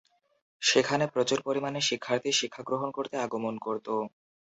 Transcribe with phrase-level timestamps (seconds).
[0.61, 3.87] সেখানে প্রচুর পরিমানে শিক্ষার্থী শিক্ষাগ্রহণ করতে আগমণ করত।